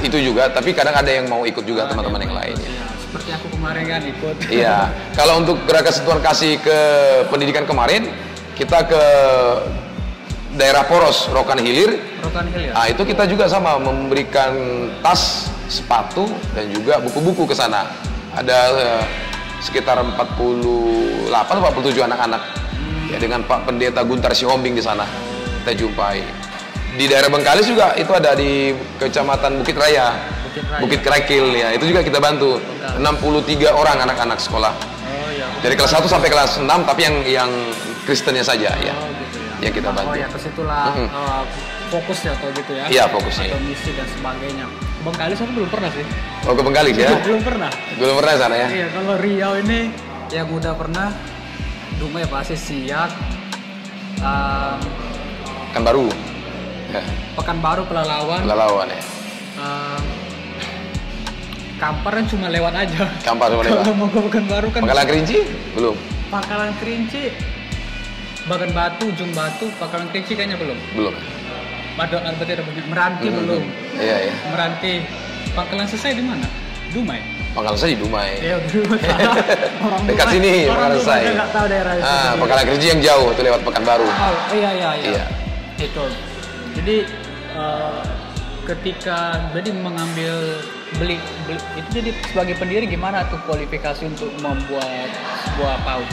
itu 0.03 0.19
juga, 0.19 0.51
tapi 0.51 0.75
kadang 0.75 0.91
ada 0.91 1.07
yang 1.07 1.31
mau 1.31 1.47
ikut 1.47 1.63
juga 1.63 1.87
teman-teman 1.87 2.19
yang 2.19 2.35
lain. 2.35 2.55
ya. 2.59 2.67
Iya, 2.67 2.85
seperti 2.99 3.29
aku 3.31 3.47
kemarin 3.55 3.83
kan 3.87 4.01
ikut. 4.03 4.35
Iya. 4.51 4.77
Kalau 5.19 5.33
untuk 5.39 5.63
gerakan 5.63 5.93
sentuhan 5.95 6.19
kasih 6.19 6.59
ke 6.59 6.77
pendidikan 7.31 7.63
kemarin, 7.63 8.11
kita 8.59 8.83
ke 8.83 9.03
daerah 10.57 10.85
Poros, 10.85 11.29
Rokan 11.33 11.59
Hilir. 11.59 11.97
Rokan 12.21 12.45
Hill 12.49 12.69
ya. 12.69 12.73
Nah, 12.73 12.85
itu 12.89 13.01
kita 13.03 13.25
juga 13.25 13.49
sama 13.49 13.77
memberikan 13.81 14.53
tas, 15.01 15.49
sepatu 15.69 16.29
dan 16.53 16.69
juga 16.69 17.01
buku-buku 17.01 17.49
ke 17.49 17.55
sana. 17.57 17.89
Ada 18.33 18.57
eh, 18.73 19.03
sekitar 19.61 20.01
48 20.01 21.29
atau 21.29 21.61
47 21.69 22.05
anak-anak. 22.05 22.41
Ya 23.13 23.17
dengan 23.21 23.45
Pak 23.45 23.69
Pendeta 23.69 24.01
Guntar 24.01 24.33
Sihombing 24.33 24.73
di 24.73 24.81
sana. 24.81 25.05
Kita 25.63 25.73
jumpai. 25.77 26.21
Di 26.93 27.09
daerah 27.09 27.29
Bengkalis 27.29 27.65
juga 27.65 27.93
itu 27.97 28.09
ada 28.13 28.37
di 28.37 28.73
Kecamatan 29.01 29.61
Bukit 29.61 29.77
Raya. 29.77 30.13
Bukit 30.49 30.63
Raya. 30.65 30.81
Bukit 30.81 30.99
Kerakil 31.01 31.45
ya, 31.53 31.67
itu 31.73 31.89
juga 31.89 32.05
kita 32.05 32.21
bantu. 32.21 32.61
63 33.01 33.73
orang 33.73 33.97
anak-anak 34.05 34.37
sekolah. 34.37 34.73
Oh 34.73 35.29
iya. 35.33 35.49
Dari 35.61 35.73
kelas 35.73 35.93
1 35.97 36.05
sampai 36.05 36.29
kelas 36.29 36.61
6 36.61 36.69
tapi 36.69 37.01
yang 37.05 37.15
yang 37.25 37.51
Kristennya 38.03 38.43
saja 38.43 38.75
ya. 38.77 38.93
Oh 38.93 39.07
gitu 39.07 39.12
ya. 39.63 39.65
Yang 39.65 39.75
kita 39.79 39.89
bantu. 39.89 40.09
Oh 40.09 40.15
ya 40.15 40.27
ke 40.27 40.37
situlah 40.37 40.91
Mhm. 40.91 41.07
uh, 41.09 41.43
fokus 41.89 42.19
ya 42.21 42.31
atau 42.33 42.47
gitu 42.51 42.71
ya. 42.73 42.85
Iya, 42.85 43.03
fokusnya. 43.07 43.47
Atau 43.47 43.61
misi 43.61 43.89
dan 43.91 44.07
sebagainya. 44.09 44.65
Bang 45.01 45.15
Kalis 45.15 45.37
aku 45.37 45.51
belum 45.53 45.69
pernah 45.69 45.89
sih. 45.89 46.05
Oh 46.43 46.51
ke 46.51 46.61
Bengkalis 46.61 46.95
ya? 46.95 47.09
belum 47.21 47.41
pernah. 47.41 47.71
Belum 47.95 48.15
pernah 48.17 48.33
sana 48.37 48.55
ya? 48.57 48.67
Iya, 48.69 48.87
kalau 48.89 49.13
Riau 49.17 49.53
ini 49.57 49.79
yang 50.29 50.47
udah 50.47 50.73
pernah 50.73 51.07
Dumai 51.93 52.25
pasti 52.25 52.55
siak 52.55 53.11
um, 54.19 54.79
Kan 55.71 55.81
baru. 55.81 56.07
Ya, 56.89 57.01
Pekanbaru 57.33 57.83
Pelalawan 57.83 58.41
Lalawan 58.43 58.87
ya. 58.87 59.01
um, 59.57 60.01
Kampar 61.75 62.15
kan 62.15 62.25
cuma 62.25 62.47
lewat 62.47 62.73
aja 62.77 63.03
Kampar 63.21 63.49
cuma 63.49 63.61
lewat. 63.61 63.83
kalau 63.83 63.95
mau 63.95 64.07
ke 64.07 64.19
Pekanbaru 64.23 64.67
kan 64.69 64.81
Pangkalan 64.81 65.05
Kerinci? 65.05 65.37
Belum. 65.73 65.95
Pangkalan 66.29 66.71
Kerinci 66.77 67.23
Bagan 68.43 68.71
Batu, 68.71 69.07
Ujung 69.07 69.31
Batu, 69.31 69.71
Pangkalan 69.79 70.07
Kerinci 70.09 70.33
kayaknya 70.33 70.59
belum 70.59 70.75
Belum. 70.93 71.15
Ada, 71.93 72.19
ada, 72.19 72.33
berarti 72.33 72.53
ada 72.53 72.63
banyak. 72.63 72.85
Meranti 72.85 73.25
Hmm. 73.25 73.37
belum 73.39 73.63
Iya 73.95 74.17
ya. 74.27 74.33
Meranti 74.49 74.91
Pangkalan 75.53 75.85
selesai 75.85 76.11
di 76.13 76.23
mana? 76.23 76.47
Dumai. 76.89 77.21
Pangkalan 77.53 77.77
saya 77.77 77.93
di 77.93 77.99
Dumai. 77.99 78.29
Ya 78.37 78.57
salah. 78.59 79.35
Orang 79.85 80.01
Dekat 80.03 80.25
Dumai- 80.25 80.33
sini, 80.35 80.53
orang 80.65 80.73
Pangkalan 80.73 80.97
Dumai 80.97 81.21
kan 81.21 81.33
nggak 81.33 81.51
tahu 81.51 81.65
daerah 81.67 81.93
itu. 81.93 82.03
Ah, 82.05 82.31
Pangkalan 82.35 82.63
Kerinci 82.65 82.87
yang 82.89 83.01
jauh 83.01 83.27
itu 83.29 83.41
lewat 83.41 83.61
Pekanbaru. 83.61 84.05
Oh, 84.05 84.33
iya 84.51 84.69
iya 84.71 84.89
iya. 84.93 85.09
Iya. 85.13 85.25
Itu. 85.79 86.03
Jadi 86.73 86.95
eh, 87.53 88.01
ketika 88.65 89.17
jadi 89.53 89.69
mengambil 89.71 90.35
beli, 90.95 91.15
beli 91.45 91.57
itu 91.75 91.89
jadi 91.93 92.11
sebagai 92.25 92.55
pendiri 92.57 92.85
gimana 92.85 93.21
tuh 93.27 93.37
kualifikasi 93.45 94.03
untuk 94.03 94.33
membuat 94.37 95.07
sebuah 95.45 95.77
PAUD? 95.85 96.09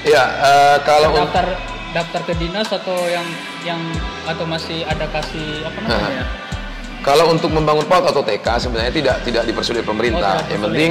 Iya, 0.00 0.24
eh, 0.24 0.76
kalau 0.82 1.12
daftar 1.12 1.46
daftar 1.90 2.20
ke 2.22 2.34
dinas 2.38 2.68
atau 2.70 2.96
yang 3.04 3.26
yang 3.60 3.80
atau 4.24 4.46
masih 4.46 4.86
ada 4.86 5.04
kasih 5.10 5.66
apa 5.66 5.78
namanya? 5.82 6.22
ya? 6.22 6.26
kalau 7.00 7.32
untuk 7.32 7.48
membangun 7.48 7.88
PAUD 7.88 8.12
atau 8.12 8.20
TK 8.20 8.46
sebenarnya 8.60 8.92
tidak 8.92 9.16
tidak 9.24 9.42
dipersulit 9.44 9.84
pemerintah. 9.84 10.36
Oh, 10.38 10.52
yang 10.52 10.62
penting 10.62 10.90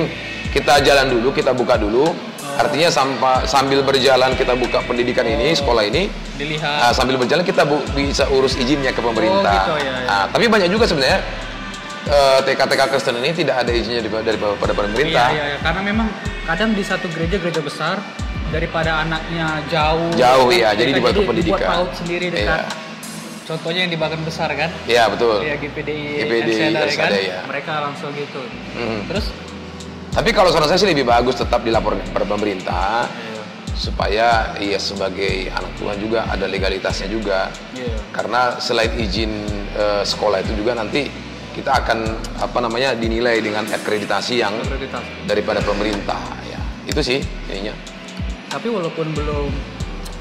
kita 0.49 0.81
jalan 0.81 1.05
dulu, 1.07 1.29
kita 1.29 1.53
buka 1.53 1.77
dulu. 1.77 2.09
Artinya 2.57 2.89
sampa- 2.89 3.45
sambil 3.45 3.85
berjalan 3.85 4.33
kita 4.33 4.51
buka 4.51 4.81
pendidikan 4.83 5.23
ini, 5.23 5.53
sekolah 5.53 5.85
ini, 5.85 6.09
Dilihat. 6.35 6.81
Nah, 6.81 6.91
sambil 6.91 7.15
berjalan 7.15 7.45
kita 7.45 7.63
bu- 7.63 7.85
bisa 7.93 8.25
urus 8.27 8.57
izinnya 8.57 8.89
ke 8.89 8.99
pemerintah. 8.99 9.69
Oh, 9.69 9.77
gitu, 9.77 9.85
ya, 9.85 9.93
ya. 9.93 10.07
Nah, 10.09 10.25
tapi 10.27 10.49
banyak 10.49 10.67
juga 10.67 10.83
sebenarnya 10.83 11.21
eh, 12.09 12.39
TK-TK 12.41 12.81
Kristen 12.89 13.15
ini 13.21 13.29
tidak 13.31 13.61
ada 13.61 13.71
izinnya 13.71 14.01
dari, 14.01 14.11
dari 14.25 14.37
pada 14.41 14.73
pemerintah. 14.73 15.29
Iya, 15.29 15.37
iya, 15.37 15.43
iya. 15.45 15.57
Karena 15.61 15.81
memang 15.85 16.07
kadang 16.43 16.73
di 16.73 16.81
satu 16.81 17.05
gereja 17.07 17.37
gereja 17.37 17.61
besar 17.61 18.01
daripada 18.49 19.05
anaknya 19.05 19.47
jauh. 19.69 20.09
Jauh, 20.17 20.47
kan, 20.49 20.57
iya. 20.57 20.69
Jadi 20.73 20.91
mereka 20.91 20.97
dibuat 20.97 21.13
dibuat 21.15 21.27
pendidikan. 21.29 21.69
PAUD 21.69 21.89
sendiri 21.95 22.25
dekat. 22.33 22.61
Iya. 22.61 22.87
Contohnya 23.45 23.79
yang 23.81 23.91
di 23.93 23.97
Bagan 23.97 24.21
Besar 24.21 24.49
kan? 24.53 24.69
Iya, 24.85 25.09
betul. 25.09 25.41
Iya 25.41 25.57
GPDI, 25.57 26.21
GPDI 26.21 26.53
Ersada, 26.69 26.85
ya 26.85 26.93
kan? 26.93 27.09
Ya. 27.17 27.39
Mereka 27.49 27.73
langsung 27.81 28.11
gitu. 28.13 28.41
Mhm. 28.77 29.09
Terus 29.09 29.27
Tapi 30.09 30.33
kalau 30.33 30.49
saran 30.49 30.65
saya 30.65 30.81
sih 30.81 30.89
lebih 30.89 31.05
bagus 31.05 31.37
tetap 31.37 31.61
dilaporkan 31.61 32.01
kepada 32.01 32.25
pemerintah 32.25 33.05
Iya. 33.05 33.41
supaya 33.77 34.27
ia 34.57 34.81
sebagai 34.81 35.53
anak 35.53 35.69
Tuhan 35.77 35.97
juga 36.01 36.25
ada 36.25 36.49
legalitasnya 36.49 37.05
juga. 37.07 37.53
Iya. 37.77 37.93
Karena 38.09 38.57
selain 38.57 38.89
izin 38.97 39.29
eh, 39.77 40.01
sekolah 40.01 40.41
itu 40.41 40.57
juga 40.57 40.73
nanti 40.73 41.05
kita 41.53 41.85
akan 41.85 41.99
apa 42.41 42.57
namanya 42.57 42.97
dinilai 42.97 43.37
dengan 43.37 43.69
akreditasi 43.69 44.41
yang 44.41 44.57
Prioritas. 44.65 45.05
daripada 45.29 45.61
pemerintah 45.61 46.17
ya. 46.49 46.57
Itu 46.89 47.05
sih 47.05 47.21
ininya. 47.45 47.77
Tapi 48.49 48.67
walaupun 48.67 49.13
belum 49.13 49.49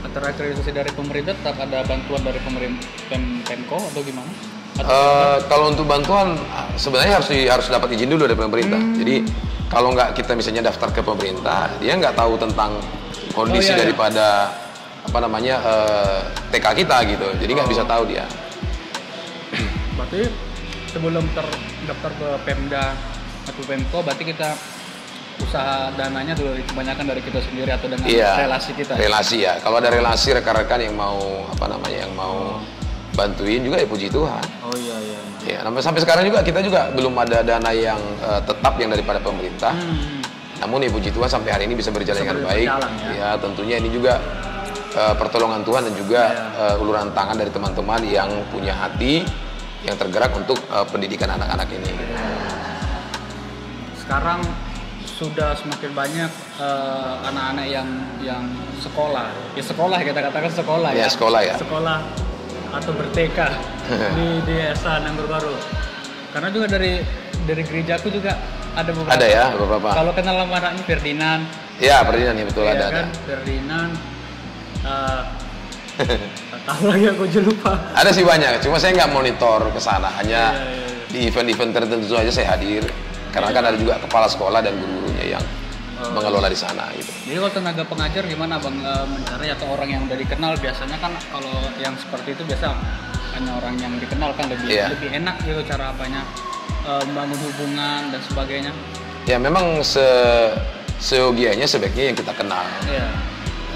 terakreditasi 0.08 0.70
dari 0.70 0.90
pemerintah 0.90 1.34
tetap 1.34 1.56
ada 1.58 1.82
bantuan 1.82 2.22
dari 2.22 2.38
pemerintah 2.38 2.80
Pem 3.08 3.42
Pemko 3.42 3.80
atau 3.82 4.00
gimana? 4.00 4.30
Atau 4.78 4.86
Eh, 4.86 5.36
kalau 5.48 5.64
untuk 5.68 5.84
bantuan 5.84 6.38
sebenarnya 6.76 7.18
harus 7.18 7.28
di- 7.28 7.48
harus 7.48 7.66
dapat 7.66 7.88
izin 7.90 8.08
dulu 8.08 8.24
dari 8.24 8.36
pemerintah. 8.36 8.78
Hmm. 8.78 8.94
Jadi 8.94 9.26
kalau 9.66 9.90
nggak 9.90 10.14
kita 10.14 10.32
misalnya 10.32 10.62
daftar 10.64 10.92
ke 10.92 11.02
pemerintah, 11.02 11.66
dia 11.76 11.92
nggak 11.94 12.14
tahu 12.14 12.38
tentang 12.38 12.78
kondisi 13.30 13.68
Oh, 13.68 13.74
iya, 13.74 13.74
iya. 13.74 13.80
daripada 13.82 14.26
apa 15.02 15.18
namanya 15.18 15.54
eh, 15.58 16.18
TK 16.52 16.66
kita 16.78 16.96
gitu. 17.08 17.28
Jadi 17.38 17.50
nggak 17.50 17.66
Oh. 17.66 17.72
bisa 17.72 17.84
tahu 17.84 18.04
dia. 18.06 18.24
berarti 19.98 20.30
sebelum 20.86 21.26
terdaftar 21.34 22.12
ke 22.14 22.28
Pemda 22.44 22.94
atau 23.44 23.62
Pemko 23.66 23.98
berarti 24.00 24.24
kita 24.24 24.54
usaha 25.38 25.88
dananya 25.94 26.34
dulu 26.34 26.50
kebanyakan 26.66 27.04
dari 27.08 27.20
kita 27.22 27.38
sendiri 27.40 27.70
atau 27.70 27.86
dengan 27.86 28.04
Iya. 28.04 28.30
relasi 28.44 28.70
kita. 28.74 28.92
ya? 28.94 29.00
Relasi 29.06 29.36
ya. 29.40 29.52
Kalau 29.58 29.76
ada 29.78 29.88
relasi 29.88 30.28
rekan-rekan 30.32 30.80
yang 30.82 30.94
mau 30.94 31.18
apa 31.46 31.66
namanya 31.66 31.98
yang 32.04 32.12
mau 32.12 32.58
bantuin 33.14 33.62
juga 33.62 33.78
ya 33.78 33.86
puji 33.86 34.08
Tuhan. 34.08 34.44
Oh 34.62 34.74
iya 34.74 34.96
iya. 35.00 35.18
Ya, 35.48 35.58
sampai 35.80 36.04
sekarang 36.04 36.28
juga 36.28 36.44
kita 36.44 36.60
juga 36.60 36.92
belum 36.92 37.14
ada 37.16 37.40
dana 37.40 37.70
yang 37.72 37.98
eh, 38.20 38.40
tetap 38.44 38.74
yang 38.76 38.90
daripada 38.90 39.18
pemerintah. 39.18 39.72
Hmm. 39.72 40.20
Namun 40.58 40.82
ya 40.82 40.90
puji 40.90 41.14
Tuhan 41.14 41.30
sampai 41.30 41.50
hari 41.54 41.64
ini 41.70 41.74
bisa 41.74 41.88
berjalan 41.88 42.18
Bisa 42.18 42.26
dengan 42.26 42.36
berjalan, 42.42 42.90
baik. 42.90 43.14
ya. 43.14 43.14
Ya. 43.16 43.30
tentunya 43.38 43.76
ini 43.78 43.88
juga 43.88 44.18
eh, 44.92 45.14
pertolongan 45.16 45.62
Tuhan 45.62 45.82
dan 45.86 45.94
juga 45.94 46.22
Ya. 46.28 46.74
eh, 46.74 46.82
uluran 46.82 47.14
tangan 47.14 47.38
dari 47.38 47.48
teman-teman 47.48 48.00
yang 48.04 48.28
punya 48.50 48.74
hati 48.74 49.22
yang 49.86 49.94
tergerak 49.94 50.34
untuk 50.34 50.58
eh, 50.60 50.86
pendidikan 50.86 51.30
anak-anak 51.32 51.68
ini. 51.72 51.92
Sekarang 53.96 54.40
sudah 55.18 55.50
semakin 55.52 55.90
banyak 55.92 56.30
eh, 56.56 57.14
anak-anak 57.26 57.66
yang 57.66 57.88
yang 58.22 58.44
sekolah. 58.78 59.26
Ya 59.58 59.62
sekolah 59.62 59.98
kita 59.98 60.20
katakan 60.22 60.50
sekolah 60.54 60.90
Ya, 60.94 61.04
ya. 61.04 61.08
sekolah 61.10 61.40
ya. 61.42 61.54
Sekolah 61.58 61.98
atau 62.68 62.92
berTK 62.94 63.38
di 64.16 64.26
di 64.46 64.54
desa 64.54 65.02
Nanggur 65.02 65.26
Baru. 65.26 65.54
Karena 66.30 66.48
juga 66.54 66.70
dari 66.70 67.02
dari 67.44 67.62
gerejaku 67.66 68.14
juga 68.14 68.38
ada 68.78 68.90
beberapa. 68.94 69.10
Ada 69.18 69.26
ya 69.26 69.44
beberapa. 69.58 69.88
Kalau 69.90 70.12
kenal 70.14 70.34
sama 70.38 70.54
anaknya 70.56 70.82
Ferdinand, 70.86 71.42
Ya 71.82 71.96
Ferdinand 72.06 72.36
ya 72.38 72.46
betul 72.46 72.62
ya 72.62 72.72
ada 72.74 72.86
kan? 72.86 72.94
ada. 72.94 73.02
Ferdinand. 73.26 73.92
eh, 74.86 75.22
nggak 75.98 76.62
tahu 76.62 76.82
lagi 76.86 77.06
aku 77.10 77.22
juga 77.26 77.42
lupa. 77.50 77.72
Ada 77.98 78.10
sih 78.14 78.22
banyak, 78.22 78.62
cuma 78.62 78.78
saya 78.78 78.94
nggak 78.94 79.10
monitor 79.10 79.66
ke 79.74 79.80
sana. 79.82 80.14
Hanya 80.14 80.54
Iya, 80.54 80.62
iya, 80.62 80.86
iya. 80.86 81.06
di 81.10 81.18
event-event 81.26 81.72
tertentu 81.74 82.14
aja 82.14 82.30
saya 82.30 82.54
hadir. 82.54 82.86
Karena 83.28 83.50
kan 83.52 83.62
ada 83.64 83.76
juga 83.76 83.98
kepala 83.98 84.26
sekolah 84.26 84.60
dan 84.60 84.74
guru-gurunya 84.74 85.36
yang 85.38 85.44
Oh. 85.98 86.14
mengelola 86.14 86.46
di 86.46 86.54
sana 86.54 86.86
gitu. 86.94 87.10
Jadi 87.26 87.42
kalau 87.42 87.50
tenaga 87.50 87.82
pengajar 87.82 88.22
gimana 88.22 88.54
bang 88.62 88.78
eh, 88.86 89.02
mencari 89.02 89.50
atau 89.50 89.66
orang 89.74 89.88
yang 89.90 90.02
udah 90.06 90.14
dikenal 90.14 90.54
biasanya 90.62 90.94
kan 91.02 91.10
kalau 91.26 91.50
yang 91.82 91.90
seperti 91.98 92.38
itu 92.38 92.46
biasa 92.46 92.70
hanya 93.34 93.50
orang 93.58 93.74
yang 93.82 93.90
dikenal 93.98 94.30
kan 94.38 94.46
lebih 94.46 94.78
Iya. 94.78 94.94
lebih 94.94 95.10
enak 95.18 95.42
gitu 95.42 95.58
cara 95.66 95.90
apanya 95.90 96.22
eh, 96.86 97.02
membangun 97.02 97.38
hubungan 97.50 98.14
dan 98.14 98.20
sebagainya. 98.30 98.70
Ya 99.26 99.42
memang 99.42 99.82
se 99.82 100.06
seyogianya 101.02 101.66
sebaiknya 101.66 102.14
yang 102.14 102.16
kita 102.18 102.30
kenal. 102.30 102.62
Iya. 102.86 103.06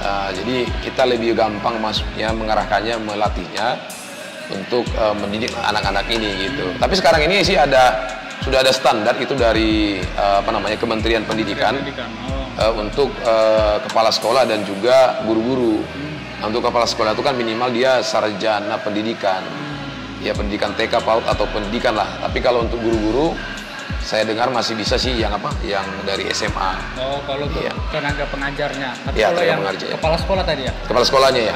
Uh, 0.02 0.30
jadi 0.34 0.56
kita 0.82 1.02
lebih 1.06 1.34
gampang 1.38 1.78
masuknya, 1.78 2.34
mengarahkannya, 2.34 2.98
melatihnya 3.02 3.78
untuk 4.50 4.82
uh, 4.98 5.14
mendidik 5.14 5.54
anak-anak 5.54 6.02
ini 6.10 6.50
gitu. 6.50 6.74
Tapi 6.78 6.94
sekarang 6.98 7.22
ini 7.22 7.42
sih 7.42 7.54
ada 7.54 7.94
sudah 8.42 8.58
ada 8.60 8.72
standar 8.74 9.14
itu 9.22 9.32
dari 9.38 10.02
uh, 10.18 10.42
apa 10.42 10.50
namanya 10.50 10.76
Kementerian 10.76 11.22
Pendidikan 11.22 11.78
Pendidikan. 11.78 12.10
Oh. 12.26 12.46
uh, 12.58 12.72
untuk 12.82 13.08
uh, 13.22 13.78
kepala 13.86 14.10
sekolah 14.10 14.42
dan 14.44 14.66
juga 14.66 15.22
guru-guru. 15.24 15.80
Nah, 16.42 16.50
untuk 16.50 16.66
kepala 16.66 16.84
sekolah 16.84 17.14
itu 17.14 17.22
kan 17.22 17.38
minimal 17.38 17.70
dia 17.70 18.02
sarjana 18.02 18.74
pendidikan, 18.82 19.46
ya 20.18 20.34
pendidikan 20.34 20.74
TK, 20.74 20.98
PAUD 20.98 21.22
atau 21.30 21.46
pendidikan 21.54 21.94
lah. 21.94 22.18
Tapi 22.18 22.42
kalau 22.42 22.66
untuk 22.66 22.82
guru-guru 22.82 23.30
saya 24.02 24.26
dengar 24.26 24.50
masih 24.50 24.74
bisa 24.74 24.98
sih 24.98 25.14
yang 25.14 25.30
apa, 25.30 25.54
yang 25.62 25.86
dari 26.02 26.26
SMA. 26.34 26.98
Oh, 26.98 27.22
kalau 27.22 27.46
untuk 27.46 27.62
Iya. 27.62 27.70
tenaga 27.94 28.24
pengajarnya. 28.26 28.90
Tapi 29.06 29.14
Iya, 29.14 29.26
kalau 29.30 29.42
yang 29.46 29.60
pengajar, 29.62 29.86
ya. 29.86 29.94
kepala 29.94 30.16
sekolah 30.18 30.42
tadi 30.42 30.62
ya. 30.66 30.72
Kepala 30.90 31.04
sekolahnya 31.06 31.40
ya. 31.46 31.50